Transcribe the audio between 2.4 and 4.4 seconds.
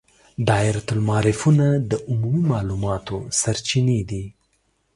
معلوماتو سرچینې دي.